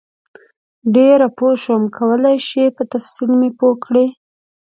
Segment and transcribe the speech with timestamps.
[0.95, 4.07] ډېر پوه شم کولای شئ په تفصیل مې پوه کړئ؟